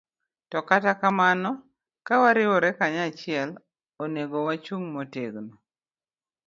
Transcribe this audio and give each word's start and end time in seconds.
Kata 0.67 0.91
kamano, 1.01 1.51
ka 2.05 2.15
wariwore 2.21 2.69
kanyachiel, 2.77 3.49
onego 4.03 4.37
wachung' 4.47 4.85
motegno 4.95 5.51